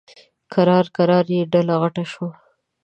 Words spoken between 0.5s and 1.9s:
کرار کرار یې ډله